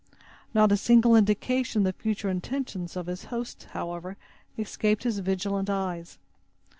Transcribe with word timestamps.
Not 0.51 0.71
a 0.71 0.77
single 0.77 1.15
indication 1.15 1.81
of 1.81 1.83
the 1.95 2.01
future 2.01 2.27
intentions 2.27 2.95
of 2.97 3.05
his 3.05 3.25
hosts, 3.25 3.65
however, 3.65 4.17
escaped 4.57 5.03
his 5.03 5.19
vigilant 5.19 5.69
eyes. 5.69 6.17